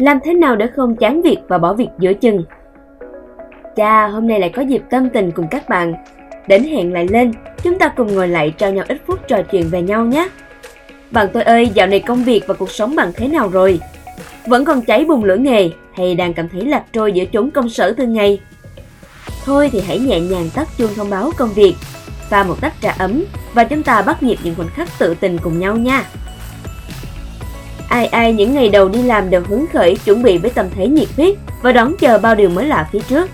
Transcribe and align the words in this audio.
Làm 0.00 0.18
thế 0.24 0.34
nào 0.34 0.56
để 0.56 0.66
không 0.66 0.96
chán 0.96 1.22
việc 1.22 1.38
và 1.48 1.58
bỏ 1.58 1.74
việc 1.74 1.88
giữa 1.98 2.14
chừng? 2.14 2.44
Chà, 3.76 4.06
hôm 4.06 4.28
nay 4.28 4.40
lại 4.40 4.50
có 4.50 4.62
dịp 4.62 4.82
tâm 4.90 5.10
tình 5.10 5.30
cùng 5.30 5.46
các 5.50 5.68
bạn. 5.68 5.94
Đến 6.48 6.64
hẹn 6.64 6.92
lại 6.92 7.06
lên, 7.10 7.32
chúng 7.62 7.78
ta 7.78 7.88
cùng 7.88 8.14
ngồi 8.14 8.28
lại 8.28 8.54
trao 8.58 8.72
nhau 8.72 8.84
ít 8.88 8.98
phút 9.06 9.28
trò 9.28 9.42
chuyện 9.42 9.68
về 9.68 9.82
nhau 9.82 10.04
nhé. 10.06 10.28
Bạn 11.10 11.28
tôi 11.32 11.42
ơi, 11.42 11.70
dạo 11.74 11.86
này 11.86 12.00
công 12.00 12.24
việc 12.24 12.44
và 12.46 12.54
cuộc 12.54 12.70
sống 12.70 12.96
bạn 12.96 13.12
thế 13.16 13.28
nào 13.28 13.48
rồi? 13.48 13.80
Vẫn 14.46 14.64
còn 14.64 14.82
cháy 14.82 15.04
bùng 15.04 15.24
lửa 15.24 15.36
nghề 15.36 15.70
hay 15.94 16.14
đang 16.14 16.34
cảm 16.34 16.48
thấy 16.48 16.64
lạc 16.64 16.84
trôi 16.92 17.12
giữa 17.12 17.24
chốn 17.32 17.50
công 17.50 17.68
sở 17.68 17.92
thường 17.92 18.12
ngày? 18.12 18.40
Thôi 19.44 19.68
thì 19.72 19.80
hãy 19.80 19.98
nhẹ 19.98 20.20
nhàng 20.20 20.50
tắt 20.54 20.68
chuông 20.78 20.94
thông 20.96 21.10
báo 21.10 21.30
công 21.36 21.52
việc, 21.52 21.74
pha 22.28 22.44
một 22.44 22.60
tách 22.60 22.74
trà 22.82 22.94
ấm 22.98 23.24
và 23.54 23.64
chúng 23.64 23.82
ta 23.82 24.02
bắt 24.02 24.22
nhịp 24.22 24.38
những 24.42 24.54
khoảnh 24.54 24.68
khắc 24.68 24.88
tự 24.98 25.14
tình 25.20 25.38
cùng 25.38 25.58
nhau 25.58 25.76
nha. 25.76 26.04
Ai 27.90 28.06
ai 28.06 28.32
những 28.32 28.54
ngày 28.54 28.68
đầu 28.68 28.88
đi 28.88 29.02
làm 29.02 29.30
đều 29.30 29.42
hứng 29.48 29.66
khởi 29.72 29.96
chuẩn 30.04 30.22
bị 30.22 30.38
với 30.38 30.50
tâm 30.50 30.66
thế 30.74 30.88
nhiệt 30.88 31.08
huyết 31.16 31.34
và 31.62 31.72
đón 31.72 31.94
chờ 32.00 32.18
bao 32.18 32.34
điều 32.34 32.48
mới 32.48 32.66
lạ 32.66 32.88
phía 32.92 33.00
trước. 33.08 33.30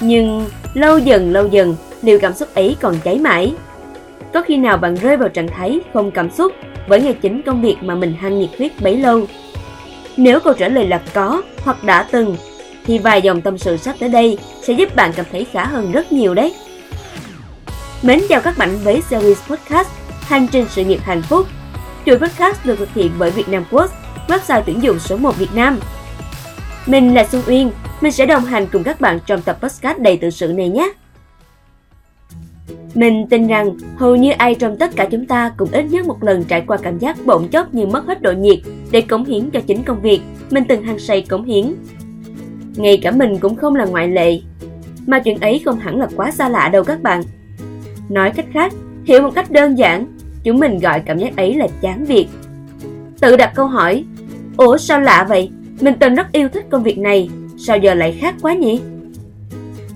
Nhưng 0.00 0.46
lâu 0.74 0.98
dần 0.98 1.32
lâu 1.32 1.46
dần, 1.46 1.76
liệu 2.02 2.18
cảm 2.18 2.34
xúc 2.34 2.48
ấy 2.54 2.76
còn 2.80 2.94
cháy 3.04 3.18
mãi? 3.18 3.54
Có 4.32 4.42
khi 4.42 4.56
nào 4.56 4.76
bạn 4.76 4.94
rơi 4.94 5.16
vào 5.16 5.28
trạng 5.28 5.48
thái 5.48 5.80
không 5.94 6.10
cảm 6.10 6.30
xúc 6.30 6.52
với 6.88 7.00
ngày 7.00 7.14
chính 7.22 7.42
công 7.42 7.62
việc 7.62 7.76
mà 7.82 7.94
mình 7.94 8.14
hăng 8.20 8.38
nhiệt 8.38 8.50
huyết 8.58 8.72
bấy 8.80 8.96
lâu? 8.96 9.26
Nếu 10.16 10.40
câu 10.40 10.52
trả 10.52 10.68
lời 10.68 10.86
là 10.86 11.02
có 11.14 11.42
hoặc 11.64 11.84
đã 11.84 12.02
từng, 12.10 12.36
thì 12.86 12.98
vài 12.98 13.22
dòng 13.22 13.40
tâm 13.40 13.58
sự 13.58 13.76
sắp 13.76 13.96
tới 14.00 14.08
đây 14.08 14.38
sẽ 14.62 14.72
giúp 14.72 14.96
bạn 14.96 15.12
cảm 15.16 15.26
thấy 15.32 15.46
khá 15.52 15.64
hơn 15.64 15.92
rất 15.92 16.12
nhiều 16.12 16.34
đấy. 16.34 16.54
Mến 18.02 18.20
chào 18.28 18.40
các 18.40 18.58
bạn 18.58 18.78
với 18.84 19.02
series 19.10 19.38
podcast 19.48 19.88
Hành 20.20 20.46
trình 20.52 20.66
sự 20.70 20.84
nghiệp 20.84 21.00
hạnh 21.02 21.22
phúc. 21.22 21.46
Chuỗi 22.06 22.18
podcast 22.18 22.66
được 22.66 22.78
thực 22.78 22.94
hiện 22.94 23.10
bởi 23.18 23.30
Việt 23.30 23.48
Nam 23.48 23.64
Quốc, 23.70 23.90
website 24.28 24.62
tuyển 24.66 24.82
dụng 24.82 24.98
số 24.98 25.16
1 25.16 25.38
Việt 25.38 25.54
Nam. 25.54 25.78
Mình 26.86 27.14
là 27.14 27.24
Xuân 27.24 27.42
Uyên, 27.46 27.70
mình 28.00 28.12
sẽ 28.12 28.26
đồng 28.26 28.44
hành 28.44 28.66
cùng 28.72 28.82
các 28.82 29.00
bạn 29.00 29.18
trong 29.26 29.42
tập 29.42 29.58
podcast 29.62 29.98
đầy 29.98 30.16
tự 30.16 30.30
sự 30.30 30.52
này 30.52 30.68
nhé. 30.68 30.92
Mình 32.94 33.26
tin 33.30 33.46
rằng 33.46 33.76
hầu 33.96 34.16
như 34.16 34.30
ai 34.30 34.54
trong 34.54 34.76
tất 34.76 34.96
cả 34.96 35.08
chúng 35.10 35.26
ta 35.26 35.52
cũng 35.56 35.68
ít 35.72 35.82
nhất 35.82 36.06
một 36.06 36.22
lần 36.22 36.44
trải 36.44 36.64
qua 36.66 36.76
cảm 36.76 36.98
giác 36.98 37.16
bỗng 37.24 37.48
chốc 37.48 37.74
như 37.74 37.86
mất 37.86 38.06
hết 38.06 38.22
độ 38.22 38.32
nhiệt 38.32 38.58
để 38.90 39.00
cống 39.00 39.24
hiến 39.24 39.50
cho 39.50 39.60
chính 39.66 39.82
công 39.82 40.00
việc 40.00 40.20
mình 40.50 40.64
từng 40.68 40.82
hăng 40.82 40.98
say 40.98 41.22
cống 41.22 41.44
hiến. 41.44 41.74
Ngay 42.76 42.98
cả 43.02 43.10
mình 43.10 43.38
cũng 43.38 43.56
không 43.56 43.76
là 43.76 43.84
ngoại 43.84 44.08
lệ. 44.08 44.40
Mà 45.06 45.18
chuyện 45.18 45.40
ấy 45.40 45.62
không 45.64 45.78
hẳn 45.78 46.00
là 46.00 46.08
quá 46.16 46.30
xa 46.30 46.48
lạ 46.48 46.68
đâu 46.68 46.84
các 46.84 47.02
bạn. 47.02 47.22
Nói 48.08 48.30
cách 48.30 48.46
khác, 48.52 48.72
hiểu 49.04 49.22
một 49.22 49.30
cách 49.34 49.50
đơn 49.50 49.78
giản, 49.78 50.15
chúng 50.46 50.58
mình 50.58 50.78
gọi 50.78 51.00
cảm 51.00 51.18
giác 51.18 51.36
ấy 51.36 51.54
là 51.54 51.66
chán 51.80 52.04
việc. 52.04 52.26
Tự 53.20 53.36
đặt 53.36 53.52
câu 53.54 53.66
hỏi, 53.66 54.04
Ủa 54.56 54.76
sao 54.76 55.00
lạ 55.00 55.26
vậy? 55.28 55.50
Mình 55.80 55.94
từng 56.00 56.14
rất 56.14 56.32
yêu 56.32 56.48
thích 56.48 56.66
công 56.70 56.82
việc 56.82 56.98
này, 56.98 57.30
sao 57.58 57.78
giờ 57.78 57.94
lại 57.94 58.16
khác 58.20 58.34
quá 58.42 58.54
nhỉ? 58.54 58.80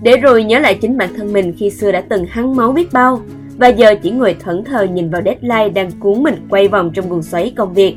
Để 0.01 0.17
rồi 0.17 0.43
nhớ 0.43 0.59
lại 0.59 0.77
chính 0.81 0.97
bản 0.97 1.09
thân 1.17 1.33
mình 1.33 1.53
khi 1.57 1.69
xưa 1.69 1.91
đã 1.91 2.01
từng 2.01 2.25
hăng 2.25 2.55
máu 2.55 2.71
biết 2.71 2.93
bao, 2.93 3.21
và 3.57 3.67
giờ 3.67 3.95
chỉ 4.03 4.11
ngồi 4.11 4.35
thẫn 4.39 4.63
thờ 4.63 4.87
nhìn 4.93 5.09
vào 5.09 5.21
deadline 5.25 5.69
đang 5.69 5.91
cuốn 5.99 6.23
mình 6.23 6.35
quay 6.49 6.67
vòng 6.67 6.91
trong 6.93 7.09
guồng 7.09 7.23
xoáy 7.23 7.53
công 7.55 7.73
việc. 7.73 7.95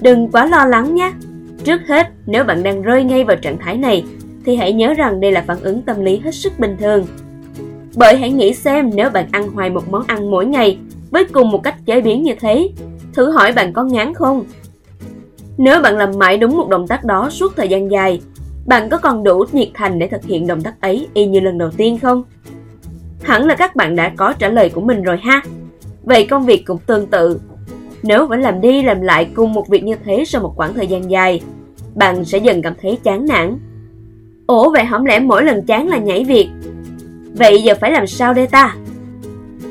Đừng 0.00 0.28
quá 0.28 0.46
lo 0.46 0.64
lắng 0.64 0.94
nhé. 0.94 1.12
Trước 1.64 1.80
hết, 1.88 2.06
nếu 2.26 2.44
bạn 2.44 2.62
đang 2.62 2.82
rơi 2.82 3.04
ngay 3.04 3.24
vào 3.24 3.36
trạng 3.36 3.58
thái 3.58 3.76
này, 3.76 4.04
thì 4.44 4.56
hãy 4.56 4.72
nhớ 4.72 4.94
rằng 4.94 5.20
đây 5.20 5.32
là 5.32 5.44
phản 5.46 5.60
ứng 5.60 5.82
tâm 5.82 6.04
lý 6.04 6.18
hết 6.18 6.34
sức 6.34 6.58
bình 6.58 6.76
thường. 6.80 7.06
Bởi 7.96 8.16
hãy 8.16 8.30
nghĩ 8.30 8.54
xem 8.54 8.90
nếu 8.94 9.10
bạn 9.10 9.26
ăn 9.30 9.48
hoài 9.48 9.70
một 9.70 9.82
món 9.90 10.02
ăn 10.06 10.30
mỗi 10.30 10.46
ngày 10.46 10.78
với 11.10 11.24
cùng 11.24 11.50
một 11.50 11.62
cách 11.62 11.76
chế 11.86 12.00
biến 12.00 12.22
như 12.22 12.34
thế, 12.40 12.68
thử 13.14 13.30
hỏi 13.30 13.52
bạn 13.52 13.72
có 13.72 13.84
ngán 13.84 14.14
không? 14.14 14.44
Nếu 15.58 15.80
bạn 15.80 15.96
làm 15.96 16.18
mãi 16.18 16.36
đúng 16.36 16.56
một 16.56 16.68
động 16.68 16.86
tác 16.86 17.04
đó 17.04 17.30
suốt 17.30 17.56
thời 17.56 17.68
gian 17.68 17.90
dài, 17.90 18.20
bạn 18.66 18.88
có 18.88 18.98
còn 18.98 19.24
đủ 19.24 19.44
nhiệt 19.52 19.68
thành 19.74 19.98
để 19.98 20.06
thực 20.06 20.24
hiện 20.24 20.46
động 20.46 20.62
tác 20.62 20.80
ấy 20.80 21.08
y 21.14 21.26
như 21.26 21.40
lần 21.40 21.58
đầu 21.58 21.70
tiên 21.76 21.98
không? 21.98 22.22
Hẳn 23.22 23.46
là 23.46 23.54
các 23.54 23.76
bạn 23.76 23.96
đã 23.96 24.12
có 24.16 24.32
trả 24.32 24.48
lời 24.48 24.68
của 24.68 24.80
mình 24.80 25.02
rồi 25.02 25.16
ha. 25.16 25.42
Vậy 26.02 26.26
công 26.26 26.46
việc 26.46 26.64
cũng 26.66 26.78
tương 26.86 27.06
tự. 27.06 27.40
Nếu 28.02 28.26
vẫn 28.26 28.40
làm 28.40 28.60
đi 28.60 28.82
làm 28.82 29.00
lại 29.00 29.28
cùng 29.34 29.52
một 29.52 29.68
việc 29.68 29.84
như 29.84 29.94
thế 30.04 30.24
sau 30.26 30.42
một 30.42 30.52
khoảng 30.56 30.74
thời 30.74 30.86
gian 30.86 31.10
dài, 31.10 31.40
bạn 31.94 32.24
sẽ 32.24 32.38
dần 32.38 32.62
cảm 32.62 32.74
thấy 32.82 32.98
chán 33.02 33.26
nản. 33.26 33.58
Ủa 34.46 34.70
vậy 34.70 34.84
hổng 34.84 35.06
lẽ 35.06 35.20
mỗi 35.20 35.44
lần 35.44 35.66
chán 35.66 35.88
là 35.88 35.98
nhảy 35.98 36.24
việc? 36.24 36.48
Vậy 37.32 37.62
giờ 37.62 37.74
phải 37.80 37.90
làm 37.90 38.06
sao 38.06 38.34
đây 38.34 38.46
ta? 38.46 38.76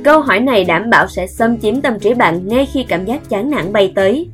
Câu 0.05 0.21
hỏi 0.21 0.39
này 0.39 0.65
đảm 0.65 0.89
bảo 0.89 1.07
sẽ 1.07 1.27
xâm 1.27 1.57
chiếm 1.57 1.81
tâm 1.81 1.99
trí 1.99 2.13
bạn 2.13 2.47
ngay 2.47 2.65
khi 2.73 2.85
cảm 2.87 3.05
giác 3.05 3.29
chán 3.29 3.49
nản 3.49 3.73
bay 3.73 3.91
tới. 3.95 4.29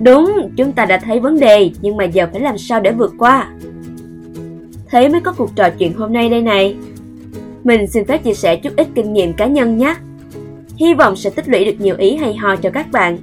Đúng, 0.00 0.50
chúng 0.56 0.72
ta 0.72 0.84
đã 0.84 0.98
thấy 0.98 1.20
vấn 1.20 1.40
đề, 1.40 1.70
nhưng 1.80 1.96
mà 1.96 2.04
giờ 2.04 2.26
phải 2.32 2.40
làm 2.40 2.58
sao 2.58 2.80
để 2.80 2.92
vượt 2.92 3.14
qua? 3.18 3.50
Thế 4.90 5.08
mới 5.08 5.20
có 5.20 5.32
cuộc 5.32 5.50
trò 5.56 5.70
chuyện 5.78 5.92
hôm 5.92 6.12
nay 6.12 6.28
đây 6.28 6.42
này. 6.42 6.76
Mình 7.64 7.86
xin 7.86 8.04
phép 8.04 8.24
chia 8.24 8.34
sẻ 8.34 8.56
chút 8.56 8.72
ít 8.76 8.88
kinh 8.94 9.12
nghiệm 9.12 9.32
cá 9.32 9.46
nhân 9.46 9.78
nhé. 9.78 9.94
Hy 10.76 10.94
vọng 10.94 11.16
sẽ 11.16 11.30
tích 11.30 11.48
lũy 11.48 11.64
được 11.64 11.80
nhiều 11.80 11.96
ý 11.98 12.16
hay 12.16 12.34
ho 12.34 12.56
cho 12.56 12.70
các 12.70 12.92
bạn. 12.92 13.18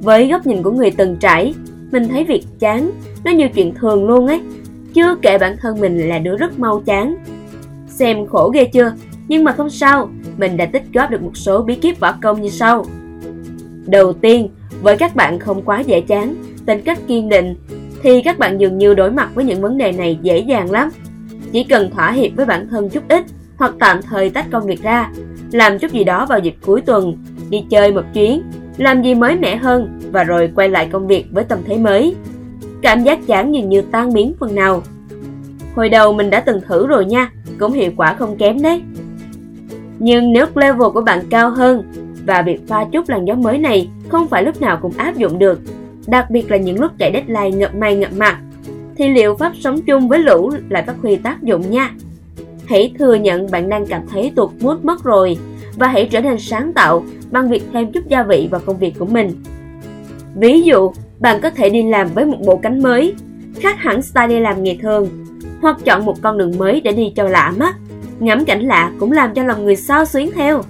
Với 0.00 0.28
góc 0.28 0.46
nhìn 0.46 0.62
của 0.62 0.70
người 0.70 0.90
từng 0.90 1.16
trải, 1.20 1.54
mình 1.92 2.08
thấy 2.08 2.24
việc 2.24 2.44
chán, 2.58 2.90
nó 3.24 3.30
như 3.30 3.48
chuyện 3.48 3.74
thường 3.74 4.06
luôn 4.06 4.26
ấy. 4.26 4.40
Chưa 4.94 5.16
kể 5.22 5.38
bản 5.38 5.56
thân 5.60 5.80
mình 5.80 6.08
là 6.08 6.18
đứa 6.18 6.36
rất 6.36 6.58
mau 6.58 6.82
chán. 6.86 7.16
Xem 7.88 8.26
khổ 8.26 8.50
ghê 8.54 8.64
chưa, 8.64 8.92
nhưng 9.28 9.44
mà 9.44 9.52
không 9.52 9.70
sao, 9.70 10.10
mình 10.36 10.56
đã 10.56 10.66
tích 10.66 10.82
góp 10.94 11.10
được 11.10 11.22
một 11.22 11.36
số 11.36 11.62
bí 11.62 11.74
kíp 11.74 12.00
võ 12.00 12.12
công 12.22 12.42
như 12.42 12.48
sau. 12.48 12.84
Đầu 13.86 14.12
tiên, 14.12 14.48
với 14.82 14.96
các 14.96 15.16
bạn 15.16 15.38
không 15.38 15.62
quá 15.62 15.80
dễ 15.80 16.00
chán, 16.00 16.34
tính 16.66 16.80
cách 16.84 16.98
kiên 17.06 17.28
định, 17.28 17.54
thì 18.02 18.22
các 18.22 18.38
bạn 18.38 18.58
dường 18.58 18.78
như 18.78 18.94
đối 18.94 19.10
mặt 19.10 19.28
với 19.34 19.44
những 19.44 19.60
vấn 19.60 19.78
đề 19.78 19.92
này 19.92 20.18
dễ 20.22 20.38
dàng 20.38 20.70
lắm. 20.70 20.88
Chỉ 21.52 21.64
cần 21.64 21.90
thỏa 21.90 22.10
hiệp 22.10 22.32
với 22.36 22.46
bản 22.46 22.68
thân 22.68 22.88
chút 22.88 23.02
ít 23.08 23.24
hoặc 23.56 23.74
tạm 23.78 24.02
thời 24.02 24.30
tách 24.30 24.46
công 24.50 24.66
việc 24.66 24.82
ra, 24.82 25.10
làm 25.52 25.78
chút 25.78 25.92
gì 25.92 26.04
đó 26.04 26.26
vào 26.26 26.38
dịp 26.38 26.54
cuối 26.66 26.80
tuần, 26.80 27.24
đi 27.50 27.64
chơi 27.70 27.92
một 27.92 28.04
chuyến, 28.14 28.42
làm 28.76 29.02
gì 29.02 29.14
mới 29.14 29.36
mẻ 29.36 29.56
hơn 29.56 30.00
và 30.12 30.24
rồi 30.24 30.52
quay 30.54 30.68
lại 30.68 30.88
công 30.92 31.06
việc 31.06 31.26
với 31.30 31.44
tâm 31.44 31.58
thế 31.66 31.76
mới. 31.76 32.14
Cảm 32.82 33.04
giác 33.04 33.26
chán 33.26 33.54
dường 33.54 33.68
như 33.68 33.82
tan 33.82 34.12
biến 34.12 34.32
phần 34.40 34.54
nào. 34.54 34.82
Hồi 35.74 35.88
đầu 35.88 36.12
mình 36.12 36.30
đã 36.30 36.40
từng 36.40 36.60
thử 36.68 36.86
rồi 36.86 37.04
nha, 37.04 37.30
cũng 37.58 37.72
hiệu 37.72 37.92
quả 37.96 38.14
không 38.14 38.36
kém 38.36 38.62
đấy. 38.62 38.82
Nhưng 39.98 40.32
nếu 40.32 40.46
level 40.54 40.88
của 40.94 41.00
bạn 41.00 41.24
cao 41.30 41.50
hơn 41.50 41.82
và 42.26 42.42
việc 42.42 42.68
pha 42.68 42.84
chút 42.92 43.08
làn 43.08 43.24
gió 43.24 43.34
mới 43.34 43.58
này 43.58 43.88
không 44.08 44.28
phải 44.28 44.42
lúc 44.42 44.60
nào 44.60 44.78
cũng 44.82 44.92
áp 44.96 45.16
dụng 45.16 45.38
được, 45.38 45.60
đặc 46.06 46.30
biệt 46.30 46.50
là 46.50 46.56
những 46.56 46.80
lúc 46.80 46.92
chạy 46.98 47.12
deadline 47.12 47.56
ngập 47.56 47.74
mây 47.74 47.96
ngập 47.96 48.12
mặt, 48.12 48.38
thì 48.96 49.08
liệu 49.08 49.34
pháp 49.34 49.52
sống 49.60 49.80
chung 49.82 50.08
với 50.08 50.18
lũ 50.18 50.50
lại 50.68 50.84
phát 50.86 50.94
huy 51.02 51.16
tác 51.16 51.42
dụng 51.42 51.70
nha. 51.70 51.90
Hãy 52.66 52.94
thừa 52.98 53.14
nhận 53.14 53.50
bạn 53.50 53.68
đang 53.68 53.86
cảm 53.86 54.02
thấy 54.12 54.32
tụt 54.36 54.50
mút 54.60 54.84
mất 54.84 55.04
rồi 55.04 55.38
và 55.76 55.88
hãy 55.88 56.08
trở 56.10 56.20
nên 56.20 56.38
sáng 56.38 56.72
tạo 56.72 57.04
bằng 57.30 57.50
việc 57.50 57.62
thêm 57.72 57.92
chút 57.92 58.08
gia 58.08 58.22
vị 58.22 58.48
vào 58.50 58.60
công 58.66 58.78
việc 58.78 58.94
của 58.98 59.06
mình. 59.06 59.30
Ví 60.34 60.62
dụ, 60.62 60.92
bạn 61.20 61.40
có 61.40 61.50
thể 61.50 61.70
đi 61.70 61.82
làm 61.82 62.08
với 62.14 62.24
một 62.24 62.38
bộ 62.46 62.56
cánh 62.56 62.82
mới, 62.82 63.14
khác 63.60 63.76
hẳn 63.78 64.02
style 64.02 64.26
đi 64.26 64.40
làm 64.40 64.62
ngày 64.62 64.78
thường, 64.82 65.08
hoặc 65.60 65.76
chọn 65.84 66.04
một 66.04 66.22
con 66.22 66.38
đường 66.38 66.58
mới 66.58 66.80
để 66.80 66.92
đi 66.92 67.12
cho 67.16 67.24
lạ 67.24 67.52
mắt. 67.56 67.76
Ngắm 68.20 68.44
cảnh 68.44 68.60
lạ 68.60 68.92
cũng 68.98 69.12
làm 69.12 69.34
cho 69.34 69.42
lòng 69.42 69.64
người 69.64 69.76
sao 69.76 70.04
xuyến 70.04 70.30
theo. 70.34 70.62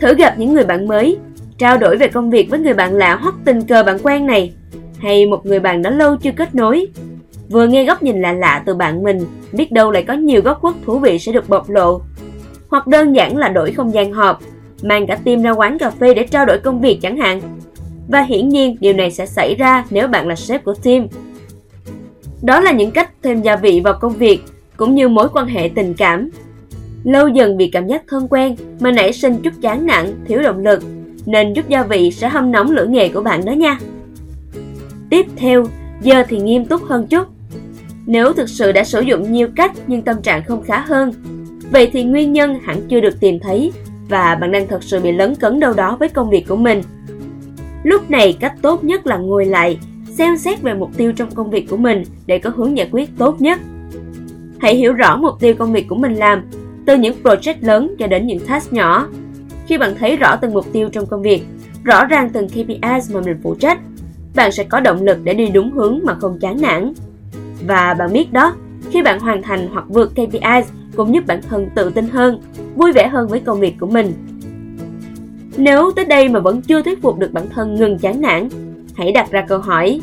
Thử 0.00 0.14
gặp 0.14 0.34
những 0.38 0.54
người 0.54 0.64
bạn 0.64 0.88
mới, 0.88 1.18
trao 1.58 1.78
đổi 1.78 1.96
về 1.96 2.08
công 2.08 2.30
việc 2.30 2.50
với 2.50 2.58
người 2.58 2.74
bạn 2.74 2.94
lạ 2.94 3.18
hoặc 3.22 3.34
tình 3.44 3.62
cờ 3.62 3.82
bạn 3.82 3.98
quen 4.02 4.26
này, 4.26 4.52
hay 4.98 5.26
một 5.26 5.46
người 5.46 5.60
bạn 5.60 5.82
đã 5.82 5.90
lâu 5.90 6.16
chưa 6.16 6.32
kết 6.36 6.54
nối. 6.54 6.86
Vừa 7.50 7.66
nghe 7.66 7.84
góc 7.84 8.02
nhìn 8.02 8.22
lạ 8.22 8.32
lạ 8.32 8.62
từ 8.66 8.74
bạn 8.74 9.02
mình, 9.02 9.26
biết 9.52 9.72
đâu 9.72 9.90
lại 9.90 10.02
có 10.02 10.14
nhiều 10.14 10.42
góc 10.42 10.60
khuất 10.60 10.74
thú 10.84 10.98
vị 10.98 11.18
sẽ 11.18 11.32
được 11.32 11.48
bộc 11.48 11.70
lộ. 11.70 12.00
Hoặc 12.68 12.86
đơn 12.86 13.16
giản 13.16 13.36
là 13.36 13.48
đổi 13.48 13.72
không 13.72 13.94
gian 13.94 14.12
họp, 14.12 14.40
mang 14.82 15.06
cả 15.06 15.18
team 15.24 15.42
ra 15.42 15.50
quán 15.50 15.78
cà 15.78 15.90
phê 15.90 16.14
để 16.14 16.26
trao 16.26 16.46
đổi 16.46 16.58
công 16.58 16.80
việc 16.80 16.98
chẳng 17.02 17.16
hạn. 17.16 17.40
Và 18.08 18.22
hiển 18.22 18.48
nhiên 18.48 18.76
điều 18.80 18.92
này 18.92 19.10
sẽ 19.10 19.26
xảy 19.26 19.54
ra 19.54 19.84
nếu 19.90 20.08
bạn 20.08 20.28
là 20.28 20.36
sếp 20.36 20.64
của 20.64 20.74
team. 20.74 21.06
Đó 22.42 22.60
là 22.60 22.72
những 22.72 22.90
cách 22.90 23.10
thêm 23.22 23.42
gia 23.42 23.56
vị 23.56 23.80
vào 23.84 23.94
công 24.00 24.12
việc, 24.12 24.40
cũng 24.76 24.94
như 24.94 25.08
mối 25.08 25.28
quan 25.32 25.46
hệ 25.46 25.70
tình 25.74 25.94
cảm. 25.94 26.30
Lâu 27.04 27.28
dần 27.28 27.56
bị 27.56 27.70
cảm 27.70 27.86
giác 27.86 28.02
thân 28.08 28.26
quen 28.30 28.56
mà 28.80 28.90
nảy 28.90 29.12
sinh 29.12 29.36
chút 29.42 29.52
chán 29.60 29.86
nản, 29.86 30.24
thiếu 30.26 30.42
động 30.42 30.58
lực, 30.58 30.82
nên 31.26 31.54
chút 31.54 31.68
gia 31.68 31.82
vị 31.82 32.10
sẽ 32.10 32.28
hâm 32.28 32.52
nóng 32.52 32.70
lửa 32.70 32.86
nghề 32.88 33.08
của 33.08 33.20
bạn 33.20 33.44
đó 33.44 33.52
nha. 33.52 33.78
Tiếp 35.10 35.26
theo, 35.36 35.64
giờ 36.00 36.22
thì 36.28 36.40
nghiêm 36.40 36.66
túc 36.66 36.84
hơn 36.84 37.06
chút. 37.06 37.26
Nếu 38.06 38.32
thực 38.32 38.48
sự 38.48 38.72
đã 38.72 38.84
sử 38.84 39.00
dụng 39.00 39.32
nhiều 39.32 39.48
cách 39.56 39.72
nhưng 39.86 40.02
tâm 40.02 40.22
trạng 40.22 40.44
không 40.44 40.62
khá 40.62 40.80
hơn, 40.80 41.12
vậy 41.70 41.90
thì 41.92 42.04
nguyên 42.04 42.32
nhân 42.32 42.58
hẳn 42.62 42.80
chưa 42.88 43.00
được 43.00 43.20
tìm 43.20 43.38
thấy 43.40 43.72
và 44.08 44.34
bạn 44.34 44.52
đang 44.52 44.68
thật 44.68 44.82
sự 44.82 45.00
bị 45.00 45.12
lấn 45.12 45.34
cấn 45.34 45.60
đâu 45.60 45.72
đó 45.72 45.96
với 46.00 46.08
công 46.08 46.30
việc 46.30 46.44
của 46.48 46.56
mình. 46.56 46.82
Lúc 47.82 48.10
này 48.10 48.36
cách 48.40 48.54
tốt 48.62 48.84
nhất 48.84 49.06
là 49.06 49.16
ngồi 49.16 49.44
lại, 49.46 49.78
xem 50.10 50.36
xét 50.36 50.62
về 50.62 50.74
mục 50.74 50.90
tiêu 50.96 51.12
trong 51.12 51.30
công 51.30 51.50
việc 51.50 51.66
của 51.70 51.76
mình 51.76 52.02
để 52.26 52.38
có 52.38 52.50
hướng 52.56 52.76
giải 52.76 52.88
quyết 52.92 53.10
tốt 53.18 53.40
nhất. 53.40 53.60
Hãy 54.58 54.74
hiểu 54.74 54.92
rõ 54.92 55.16
mục 55.16 55.34
tiêu 55.40 55.54
công 55.54 55.72
việc 55.72 55.88
của 55.88 55.96
mình 55.96 56.14
làm, 56.14 56.42
từ 56.88 56.96
những 56.96 57.16
project 57.22 57.54
lớn 57.60 57.94
cho 57.98 58.06
đến 58.06 58.26
những 58.26 58.46
task 58.46 58.72
nhỏ. 58.72 59.08
Khi 59.66 59.78
bạn 59.78 59.94
thấy 59.98 60.16
rõ 60.16 60.36
từng 60.36 60.54
mục 60.54 60.66
tiêu 60.72 60.88
trong 60.92 61.06
công 61.06 61.22
việc, 61.22 61.42
rõ 61.84 62.04
ràng 62.04 62.30
từng 62.32 62.48
KPIs 62.48 63.14
mà 63.14 63.20
mình 63.20 63.40
phụ 63.42 63.54
trách, 63.54 63.78
bạn 64.34 64.52
sẽ 64.52 64.64
có 64.64 64.80
động 64.80 65.02
lực 65.02 65.18
để 65.24 65.34
đi 65.34 65.48
đúng 65.48 65.70
hướng 65.70 66.00
mà 66.04 66.14
không 66.14 66.38
chán 66.40 66.60
nản. 66.60 66.92
Và 67.66 67.94
bạn 67.94 68.12
biết 68.12 68.32
đó, 68.32 68.54
khi 68.90 69.02
bạn 69.02 69.20
hoàn 69.20 69.42
thành 69.42 69.68
hoặc 69.72 69.84
vượt 69.88 70.12
KPIs 70.12 70.72
cũng 70.96 71.14
giúp 71.14 71.26
bản 71.26 71.40
thân 71.48 71.68
tự 71.74 71.90
tin 71.90 72.08
hơn, 72.08 72.40
vui 72.74 72.92
vẻ 72.92 73.08
hơn 73.08 73.28
với 73.28 73.40
công 73.40 73.60
việc 73.60 73.74
của 73.80 73.86
mình. 73.86 74.12
Nếu 75.56 75.90
tới 75.96 76.04
đây 76.04 76.28
mà 76.28 76.40
vẫn 76.40 76.62
chưa 76.62 76.82
thuyết 76.82 77.02
phục 77.02 77.18
được 77.18 77.32
bản 77.32 77.44
thân 77.50 77.74
ngừng 77.74 77.98
chán 77.98 78.20
nản, 78.20 78.48
hãy 78.96 79.12
đặt 79.12 79.30
ra 79.30 79.44
câu 79.48 79.58
hỏi. 79.58 80.00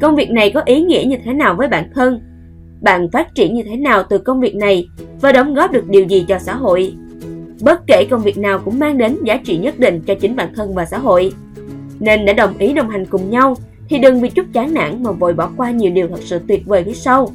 Công 0.00 0.16
việc 0.16 0.30
này 0.30 0.50
có 0.50 0.62
ý 0.64 0.82
nghĩa 0.82 1.04
như 1.06 1.16
thế 1.24 1.32
nào 1.32 1.54
với 1.54 1.68
bản 1.68 1.90
thân? 1.94 2.20
Bạn 2.80 3.10
phát 3.10 3.34
triển 3.34 3.54
như 3.54 3.62
thế 3.62 3.76
nào 3.76 4.02
từ 4.08 4.18
công 4.18 4.40
việc 4.40 4.54
này 4.54 4.88
và 5.20 5.32
đóng 5.32 5.54
góp 5.54 5.72
được 5.72 5.88
điều 5.88 6.04
gì 6.04 6.24
cho 6.28 6.38
xã 6.38 6.54
hội? 6.54 6.94
Bất 7.60 7.80
kể 7.86 8.06
công 8.10 8.22
việc 8.22 8.38
nào 8.38 8.58
cũng 8.64 8.78
mang 8.78 8.98
đến 8.98 9.16
giá 9.24 9.36
trị 9.44 9.56
nhất 9.56 9.78
định 9.78 10.00
cho 10.06 10.14
chính 10.14 10.36
bản 10.36 10.52
thân 10.54 10.74
và 10.74 10.84
xã 10.84 10.98
hội. 10.98 11.32
Nên 12.00 12.24
đã 12.26 12.32
đồng 12.32 12.58
ý 12.58 12.72
đồng 12.72 12.90
hành 12.90 13.06
cùng 13.06 13.30
nhau 13.30 13.56
thì 13.88 13.98
đừng 13.98 14.20
vì 14.20 14.30
chút 14.30 14.46
chán 14.52 14.74
nản 14.74 15.02
mà 15.02 15.10
vội 15.12 15.32
bỏ 15.32 15.50
qua 15.56 15.70
nhiều 15.70 15.92
điều 15.92 16.08
thật 16.08 16.20
sự 16.24 16.40
tuyệt 16.48 16.66
vời 16.66 16.84
phía 16.84 16.92
sau. 16.92 17.28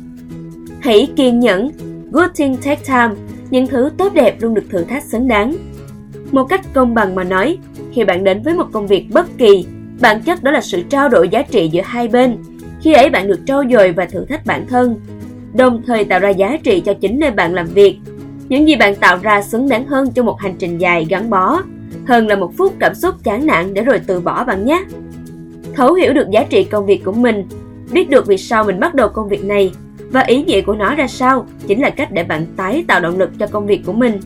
Hãy 0.79 1.07
kiên 1.15 1.39
nhẫn, 1.39 1.71
good 2.11 2.29
thing 2.35 2.57
take 2.57 2.81
time, 2.87 3.15
những 3.49 3.67
thứ 3.67 3.89
tốt 3.97 4.13
đẹp 4.13 4.35
luôn 4.39 4.53
được 4.53 4.63
thử 4.69 4.83
thách 4.83 5.03
xứng 5.03 5.27
đáng. 5.27 5.55
Một 6.31 6.43
cách 6.43 6.73
công 6.73 6.93
bằng 6.93 7.15
mà 7.15 7.23
nói, 7.23 7.57
khi 7.93 8.03
bạn 8.03 8.23
đến 8.23 8.41
với 8.43 8.53
một 8.53 8.65
công 8.71 8.87
việc 8.87 9.07
bất 9.13 9.37
kỳ, 9.37 9.65
bản 10.01 10.21
chất 10.21 10.43
đó 10.43 10.51
là 10.51 10.61
sự 10.61 10.81
trao 10.89 11.09
đổi 11.09 11.29
giá 11.29 11.41
trị 11.41 11.69
giữa 11.71 11.81
hai 11.85 12.07
bên. 12.07 12.37
Khi 12.81 12.93
ấy 12.93 13.09
bạn 13.09 13.27
được 13.27 13.39
trau 13.45 13.63
dồi 13.71 13.91
và 13.91 14.05
thử 14.05 14.25
thách 14.25 14.45
bản 14.45 14.65
thân, 14.67 14.95
đồng 15.53 15.81
thời 15.87 16.05
tạo 16.05 16.19
ra 16.19 16.29
giá 16.29 16.57
trị 16.63 16.81
cho 16.85 16.93
chính 16.93 17.19
nơi 17.19 17.31
bạn 17.31 17.53
làm 17.53 17.67
việc. 17.67 17.97
Những 18.49 18.67
gì 18.67 18.75
bạn 18.75 18.95
tạo 18.95 19.17
ra 19.21 19.41
xứng 19.41 19.69
đáng 19.69 19.87
hơn 19.87 20.11
cho 20.11 20.23
một 20.23 20.39
hành 20.39 20.55
trình 20.59 20.77
dài 20.77 21.05
gắn 21.09 21.29
bó, 21.29 21.61
hơn 22.07 22.27
là 22.27 22.35
một 22.35 22.51
phút 22.57 22.73
cảm 22.79 22.95
xúc 22.95 23.15
chán 23.23 23.45
nản 23.45 23.73
để 23.73 23.81
rồi 23.81 24.01
từ 24.07 24.19
bỏ 24.19 24.43
bạn 24.43 24.65
nhé. 24.65 24.83
Thấu 25.73 25.93
hiểu 25.93 26.13
được 26.13 26.29
giá 26.31 26.43
trị 26.49 26.63
công 26.63 26.85
việc 26.85 27.03
của 27.05 27.11
mình, 27.11 27.47
biết 27.91 28.09
được 28.09 28.27
vì 28.27 28.37
sao 28.37 28.63
mình 28.63 28.79
bắt 28.79 28.95
đầu 28.95 29.09
công 29.09 29.29
việc 29.29 29.43
này 29.43 29.71
và 30.11 30.21
ý 30.21 30.43
nghĩa 30.43 30.61
của 30.61 30.73
nó 30.73 30.95
ra 30.95 31.07
sao 31.07 31.45
chính 31.67 31.81
là 31.81 31.89
cách 31.89 32.11
để 32.11 32.23
bạn 32.23 32.45
tái 32.57 32.83
tạo 32.87 32.99
động 32.99 33.17
lực 33.17 33.29
cho 33.39 33.47
công 33.47 33.67
việc 33.67 33.81
của 33.85 33.93
mình. 33.93 34.19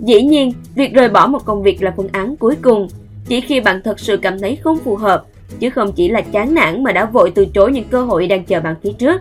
Dĩ 0.00 0.22
nhiên, 0.22 0.52
việc 0.74 0.94
rời 0.94 1.08
bỏ 1.08 1.26
một 1.26 1.44
công 1.44 1.62
việc 1.62 1.82
là 1.82 1.94
phương 1.96 2.08
án 2.12 2.36
cuối 2.36 2.56
cùng, 2.62 2.88
chỉ 3.28 3.40
khi 3.40 3.60
bạn 3.60 3.80
thật 3.84 4.00
sự 4.00 4.16
cảm 4.16 4.38
thấy 4.38 4.56
không 4.56 4.78
phù 4.78 4.96
hợp, 4.96 5.24
chứ 5.58 5.70
không 5.70 5.92
chỉ 5.92 6.08
là 6.08 6.20
chán 6.20 6.54
nản 6.54 6.84
mà 6.84 6.92
đã 6.92 7.04
vội 7.04 7.32
từ 7.34 7.46
chối 7.54 7.72
những 7.72 7.88
cơ 7.90 8.04
hội 8.04 8.26
đang 8.26 8.44
chờ 8.44 8.60
bạn 8.60 8.74
phía 8.82 8.92
trước. 8.98 9.20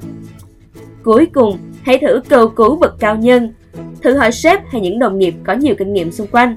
Cuối 1.03 1.27
cùng, 1.33 1.57
hãy 1.81 1.97
thử 1.97 2.21
cầu 2.29 2.47
cứu 2.47 2.75
bậc 2.75 2.99
cao 2.99 3.15
nhân, 3.15 3.53
thử 4.01 4.17
hỏi 4.17 4.31
sếp 4.31 4.59
hay 4.69 4.81
những 4.81 4.99
đồng 4.99 5.19
nghiệp 5.19 5.35
có 5.43 5.53
nhiều 5.53 5.75
kinh 5.77 5.93
nghiệm 5.93 6.11
xung 6.11 6.27
quanh. 6.27 6.55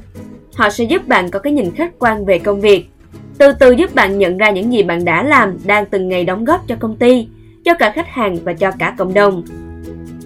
Họ 0.54 0.70
sẽ 0.70 0.84
giúp 0.84 1.08
bạn 1.08 1.30
có 1.30 1.38
cái 1.38 1.52
nhìn 1.52 1.70
khách 1.70 1.98
quan 1.98 2.24
về 2.24 2.38
công 2.38 2.60
việc, 2.60 2.86
từ 3.38 3.52
từ 3.52 3.70
giúp 3.70 3.94
bạn 3.94 4.18
nhận 4.18 4.38
ra 4.38 4.50
những 4.50 4.72
gì 4.72 4.82
bạn 4.82 5.04
đã 5.04 5.22
làm 5.22 5.58
đang 5.64 5.86
từng 5.86 6.08
ngày 6.08 6.24
đóng 6.24 6.44
góp 6.44 6.68
cho 6.68 6.76
công 6.80 6.96
ty, 6.96 7.28
cho 7.64 7.74
cả 7.74 7.90
khách 7.90 8.08
hàng 8.08 8.38
và 8.44 8.52
cho 8.52 8.70
cả 8.78 8.94
cộng 8.98 9.14
đồng. 9.14 9.42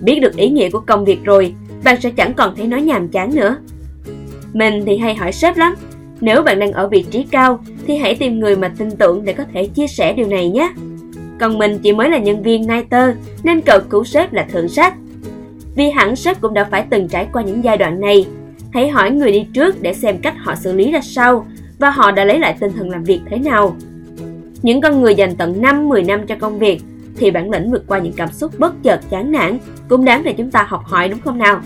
Biết 0.01 0.21
được 0.21 0.37
ý 0.37 0.49
nghĩa 0.49 0.71
của 0.71 0.81
công 0.81 1.05
việc 1.05 1.25
rồi, 1.25 1.55
bạn 1.85 2.01
sẽ 2.01 2.11
chẳng 2.11 2.35
còn 2.35 2.57
thấy 2.57 2.67
nó 2.67 2.77
nhàm 2.77 3.09
chán 3.09 3.35
nữa. 3.35 3.57
Mình 4.53 4.83
thì 4.87 4.97
hay 4.97 5.15
hỏi 5.15 5.33
sếp 5.33 5.57
lắm, 5.57 5.75
nếu 6.21 6.43
bạn 6.43 6.59
đang 6.59 6.73
ở 6.73 6.89
vị 6.89 7.05
trí 7.11 7.23
cao 7.31 7.61
thì 7.87 7.97
hãy 7.97 8.15
tìm 8.15 8.41
người 8.41 8.57
mà 8.57 8.73
tin 8.79 8.91
tưởng 8.91 9.25
để 9.25 9.33
có 9.33 9.45
thể 9.55 9.67
chia 9.67 9.87
sẻ 9.87 10.13
điều 10.13 10.27
này 10.27 10.51
nhé. 10.51 10.73
Còn 11.41 11.59
mình 11.59 11.79
chỉ 11.79 11.93
mới 11.93 12.11
là 12.11 12.19
nhân 12.19 12.43
viên 12.43 12.67
nighter 12.67 13.11
nên 13.43 13.61
cậu 13.61 13.81
cứu 13.91 14.05
sếp 14.05 14.33
là 14.33 14.47
thượng 14.53 14.69
sách. 14.69 14.95
Vì 15.75 15.91
hẳn 15.91 16.17
sếp 16.17 16.41
cũng 16.41 16.55
đã 16.55 16.65
phải 16.65 16.87
từng 16.91 17.09
trải 17.09 17.27
qua 17.33 17.43
những 17.43 17.65
giai 17.65 17.77
đoạn 17.77 18.01
này. 18.01 18.27
Hãy 18.73 18.89
hỏi 18.89 19.11
người 19.11 19.33
đi 19.33 19.47
trước 19.55 19.83
để 19.83 19.95
xem 19.95 20.19
cách 20.19 20.35
họ 20.39 20.55
xử 20.55 20.73
lý 20.73 20.93
ra 20.93 21.01
sao 21.01 21.47
và 21.79 21.91
họ 21.91 22.11
đã 22.11 22.25
lấy 22.25 22.39
lại 22.39 22.57
tinh 22.61 22.73
thần 22.73 22.91
làm 22.91 23.05
việc 23.05 23.21
thế 23.31 23.39
nào. 23.39 23.77
Những 24.63 24.81
con 24.81 25.01
người 25.01 25.15
dành 25.15 25.37
tận 25.37 25.63
5-10 25.63 26.07
năm 26.07 26.27
cho 26.27 26.35
công 26.41 26.59
việc 26.59 26.83
thì 27.17 27.31
bản 27.31 27.51
lĩnh 27.51 27.71
vượt 27.71 27.85
qua 27.87 27.99
những 27.99 28.13
cảm 28.13 28.29
xúc 28.33 28.59
bất 28.59 28.83
chợt 28.83 29.01
chán 29.11 29.33
nản 29.33 29.59
cũng 29.89 30.05
đáng 30.05 30.23
để 30.25 30.33
chúng 30.33 30.51
ta 30.51 30.63
học 30.63 30.85
hỏi 30.85 31.09
đúng 31.09 31.21
không 31.21 31.39
nào? 31.39 31.61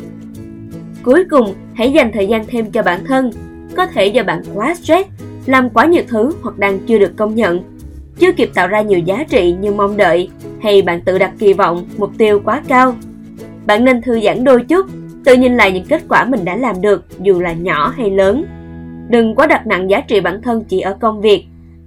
Cuối 1.03 1.25
cùng, 1.31 1.55
hãy 1.75 1.93
dành 1.93 2.13
thời 2.13 2.27
gian 2.27 2.47
thêm 2.47 2.71
cho 2.71 2.83
bản 2.83 3.05
thân. 3.05 3.31
Có 3.77 3.87
thể 3.87 4.07
do 4.07 4.23
bạn 4.23 4.43
quá 4.55 4.75
stress, 4.75 5.09
làm 5.47 5.71
quá 5.71 5.87
nhiều 5.87 6.03
thứ 6.09 6.33
hoặc 6.43 6.59
đang 6.59 6.79
chưa 6.87 6.99
được 6.99 7.13
công 7.17 7.35
nhận, 7.35 7.63
chưa 8.19 8.33
kịp 8.33 8.51
tạo 8.55 8.69
ra 8.69 8.83
nhiều 8.83 8.99
giá 8.99 9.25
trị 9.29 9.55
như 9.61 9.73
mong 9.73 9.97
đợi, 9.97 10.29
hay 10.63 10.83
bạn 10.83 11.01
tự 11.01 11.19
đặt 11.19 11.33
kỳ 11.39 11.53
vọng, 11.53 11.85
mục 11.97 12.11
tiêu 12.19 12.41
quá 12.45 12.63
cao. 12.69 12.95
Bạn 13.67 13.85
nên 13.85 14.03
thư 14.03 14.21
giãn 14.21 14.45
đôi 14.45 14.65
chút, 14.69 14.87
tự 15.25 15.35
nhìn 15.35 15.57
lại 15.57 15.73
những 15.73 15.85
kết 15.85 16.03
quả 16.09 16.25
mình 16.25 16.45
đã 16.45 16.57
làm 16.57 16.81
được 16.81 17.05
dù 17.21 17.41
là 17.41 17.53
nhỏ 17.53 17.93
hay 17.97 18.11
lớn. 18.11 18.45
Đừng 19.09 19.35
quá 19.35 19.47
đặt 19.47 19.67
nặng 19.67 19.91
giá 19.91 20.01
trị 20.01 20.21
bản 20.21 20.43
thân 20.43 20.65
chỉ 20.69 20.81
ở 20.81 20.97
công 21.01 21.21
việc. 21.21 21.45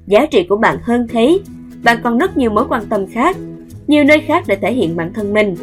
Giá 0.07 0.25
trị 0.25 0.43
của 0.43 0.57
bạn 0.57 0.77
hơn 0.81 1.07
thế. 1.07 1.39
Bạn 1.83 1.97
còn 2.03 2.17
rất 2.17 2.37
nhiều 2.37 2.49
mối 2.49 2.65
quan 2.69 2.85
tâm 2.85 3.07
khác, 3.07 3.37
nhiều 3.87 4.03
nơi 4.03 4.19
khác 4.19 4.43
để 4.47 4.55
thể 4.55 4.73
hiện 4.73 4.95
bản 4.95 5.13
thân 5.13 5.33
mình. 5.33 5.55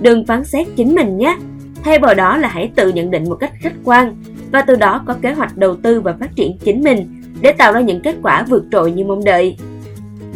Đừng 0.00 0.26
phán 0.26 0.44
xét 0.44 0.66
chính 0.76 0.94
mình 0.94 1.18
nhé. 1.18 1.36
Thay 1.84 1.98
vào 1.98 2.14
đó 2.14 2.36
là 2.36 2.48
hãy 2.48 2.70
tự 2.74 2.92
nhận 2.92 3.10
định 3.10 3.24
một 3.28 3.34
cách 3.34 3.52
khách 3.60 3.74
quan 3.84 4.16
và 4.52 4.62
từ 4.62 4.76
đó 4.76 5.02
có 5.06 5.14
kế 5.22 5.32
hoạch 5.32 5.56
đầu 5.56 5.76
tư 5.76 6.00
và 6.00 6.16
phát 6.20 6.36
triển 6.36 6.58
chính 6.58 6.82
mình 6.82 7.22
để 7.40 7.52
tạo 7.52 7.72
ra 7.72 7.80
những 7.80 8.00
kết 8.00 8.16
quả 8.22 8.46
vượt 8.48 8.64
trội 8.72 8.92
như 8.92 9.04
mong 9.04 9.24
đợi. 9.24 9.56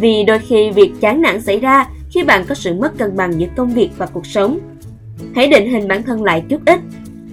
Vì 0.01 0.25
đôi 0.25 0.39
khi 0.39 0.71
việc 0.71 0.93
chán 1.01 1.23
nản 1.23 1.41
xảy 1.41 1.61
ra 1.61 1.87
khi 2.11 2.25
bạn 2.25 2.45
có 2.49 2.55
sự 2.55 2.75
mất 2.75 2.99
cân 2.99 3.17
bằng 3.17 3.41
giữa 3.41 3.47
công 3.57 3.75
việc 3.75 3.91
và 3.97 4.07
cuộc 4.07 4.27
sống. 4.27 4.59
Hãy 5.35 5.49
định 5.49 5.71
hình 5.71 5.89
bản 5.89 6.03
thân 6.03 6.25
lại 6.25 6.43
chút 6.49 6.61
ít, 6.67 6.81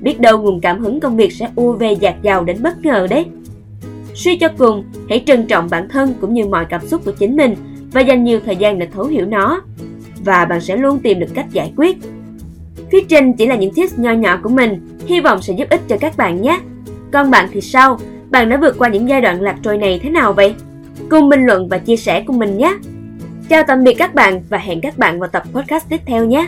biết 0.01 0.19
đâu 0.19 0.37
nguồn 0.37 0.61
cảm 0.61 0.79
hứng 0.79 0.99
công 0.99 1.17
việc 1.17 1.31
sẽ 1.31 1.49
u 1.55 1.71
về 1.71 1.93
dạt 1.93 2.15
dào 2.21 2.43
đến 2.43 2.57
bất 2.61 2.85
ngờ 2.85 3.07
đấy. 3.09 3.25
Suy 4.13 4.37
cho 4.37 4.47
cùng, 4.57 4.83
hãy 5.09 5.23
trân 5.25 5.47
trọng 5.47 5.67
bản 5.71 5.89
thân 5.89 6.13
cũng 6.21 6.33
như 6.33 6.45
mọi 6.45 6.65
cảm 6.69 6.87
xúc 6.87 7.01
của 7.05 7.11
chính 7.11 7.35
mình 7.35 7.55
và 7.91 8.01
dành 8.01 8.23
nhiều 8.23 8.39
thời 8.45 8.55
gian 8.55 8.79
để 8.79 8.87
thấu 8.93 9.05
hiểu 9.05 9.25
nó. 9.25 9.61
Và 10.25 10.45
bạn 10.45 10.61
sẽ 10.61 10.77
luôn 10.77 10.99
tìm 10.99 11.19
được 11.19 11.29
cách 11.33 11.45
giải 11.51 11.73
quyết. 11.77 11.97
Phía 12.91 13.01
trên 13.09 13.33
chỉ 13.33 13.45
là 13.45 13.55
những 13.55 13.73
tips 13.73 13.99
nho 13.99 14.11
nhỏ 14.11 14.39
của 14.43 14.49
mình, 14.49 14.97
hy 15.05 15.19
vọng 15.19 15.41
sẽ 15.41 15.53
giúp 15.53 15.69
ích 15.69 15.81
cho 15.87 15.97
các 15.97 16.17
bạn 16.17 16.41
nhé. 16.41 16.59
Còn 17.11 17.31
bạn 17.31 17.49
thì 17.51 17.61
sao? 17.61 17.99
Bạn 18.29 18.49
đã 18.49 18.57
vượt 18.57 18.75
qua 18.77 18.89
những 18.89 19.09
giai 19.09 19.21
đoạn 19.21 19.41
lạc 19.41 19.55
trôi 19.63 19.77
này 19.77 19.99
thế 20.03 20.09
nào 20.09 20.33
vậy? 20.33 20.55
Cùng 21.09 21.29
bình 21.29 21.45
luận 21.45 21.67
và 21.69 21.77
chia 21.77 21.95
sẻ 21.95 22.23
của 22.27 22.33
mình 22.33 22.57
nhé! 22.57 22.77
Chào 23.49 23.63
tạm 23.67 23.83
biệt 23.83 23.93
các 23.93 24.15
bạn 24.15 24.43
và 24.49 24.57
hẹn 24.57 24.81
các 24.81 24.97
bạn 24.97 25.19
vào 25.19 25.29
tập 25.29 25.43
podcast 25.53 25.89
tiếp 25.89 26.01
theo 26.05 26.25
nhé! 26.25 26.47